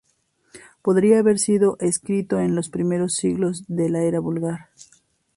[0.81, 4.69] Podría haber sido escrito en los primeros siglos de la era vulgar.